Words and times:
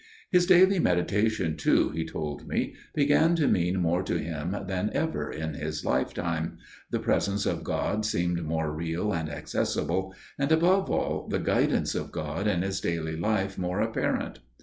His 0.31 0.47
daily 0.47 0.79
meditation, 0.79 1.55
too, 1.55 1.91
he 1.91 2.03
told 2.03 2.47
me, 2.47 2.73
began 2.95 3.35
to 3.35 3.47
mean 3.47 3.77
more 3.79 4.01
to 4.01 4.17
him 4.17 4.57
than 4.65 4.89
ever 4.93 5.31
in 5.31 5.53
his 5.53 5.85
lifetime: 5.85 6.57
the 6.89 6.97
presence 6.97 7.45
of 7.45 7.63
God 7.63 8.03
seemed 8.03 8.41
more 8.43 8.73
real 8.73 9.13
and 9.13 9.29
accessible, 9.29 10.15
and, 10.39 10.51
above 10.51 10.89
all, 10.89 11.27
the 11.27 11.37
guidance 11.37 11.93
of 11.93 12.11
God 12.11 12.47
in 12.47 12.63
his 12.63 12.81
daily 12.81 13.15
life 13.15 13.59
more 13.59 13.79
apparent. 13.79 14.39